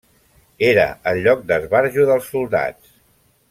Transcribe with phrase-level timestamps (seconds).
[0.69, 2.99] Era el lloc d'esbarjo dels soldats.